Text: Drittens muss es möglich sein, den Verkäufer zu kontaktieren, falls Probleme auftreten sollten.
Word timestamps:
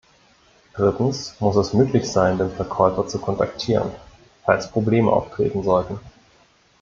Drittens 0.73 1.35
muss 1.39 1.55
es 1.57 1.73
möglich 1.75 2.09
sein, 2.11 2.39
den 2.39 2.49
Verkäufer 2.49 3.07
zu 3.07 3.19
kontaktieren, 3.19 3.91
falls 4.43 4.71
Probleme 4.71 5.11
auftreten 5.11 5.61
sollten. 5.61 5.99